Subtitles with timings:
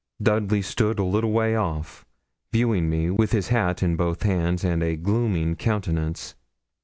[0.19, 2.07] Dudley stood a little way off,
[2.51, 6.33] viewing me, with his hat in both hands and a 'glooming' countenance.